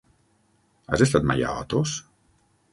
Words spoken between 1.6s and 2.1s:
Otos?